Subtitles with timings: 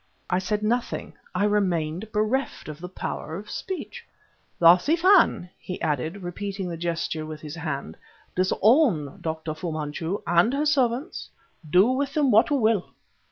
[0.31, 4.03] I said nothing; I remained bereft of the power of speech.
[4.57, 7.97] "The Si Fan," he added, repeating the gesture with his hand,
[8.35, 9.53] "disown Dr.
[9.53, 11.29] Fu Manchu and his servants;
[11.69, 12.93] do with them what you will.